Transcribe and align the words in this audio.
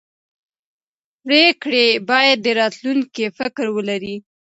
پرېکړې 1.23 1.87
باید 2.09 2.37
د 2.41 2.47
راتلونکي 2.59 3.25
فکر 3.37 3.65
ولري 3.75 4.15